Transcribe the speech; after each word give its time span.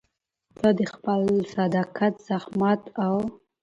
ته 0.59 0.69
د 0.79 0.81
خپل 0.93 1.21
صداقت، 1.53 2.13
زحمت 2.27 2.81
او 3.05 3.15